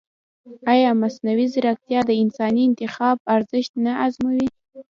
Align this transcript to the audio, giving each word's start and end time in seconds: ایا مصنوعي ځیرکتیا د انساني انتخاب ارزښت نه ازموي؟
ایا 0.73 0.91
مصنوعي 1.01 1.47
ځیرکتیا 1.53 1.99
د 2.05 2.11
انساني 2.21 2.61
انتخاب 2.69 3.17
ارزښت 3.35 3.71
نه 3.85 3.93
ازموي؟ 4.05 4.47